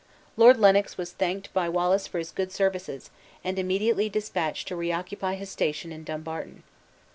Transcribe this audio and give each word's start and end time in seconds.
Lord 0.35 0.57
Lennox 0.57 0.97
was 0.97 1.11
thanked 1.11 1.53
by 1.53 1.69
Wallace 1.69 2.07
for 2.07 2.17
his 2.17 2.31
good 2.31 2.51
services, 2.51 3.11
and 3.43 3.59
immediately 3.59 4.09
dispatched 4.09 4.67
to 4.69 4.75
reoccupy 4.75 5.35
his 5.35 5.51
station 5.51 5.91
in 5.91 6.03
Dumbarton. 6.03 6.63